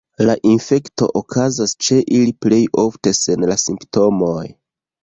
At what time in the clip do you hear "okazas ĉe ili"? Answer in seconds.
1.21-2.35